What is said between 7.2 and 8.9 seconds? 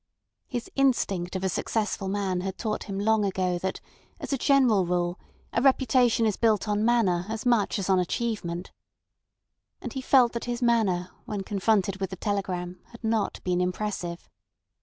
as much as on achievement.